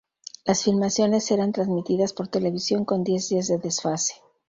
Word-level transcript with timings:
Las 0.45 0.63
filmaciones 0.63 1.29
eran 1.29 1.51
transmitidas 1.51 2.11
por 2.11 2.27
televisión 2.27 2.85
con 2.85 3.03
diez 3.03 3.29
días 3.29 3.47
de 3.49 3.59
desfase. 3.59 4.15